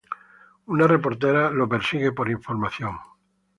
[0.65, 2.97] Una reportera lo persigue por información.